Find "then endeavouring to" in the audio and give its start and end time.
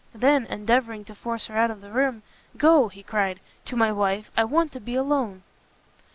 0.15-1.13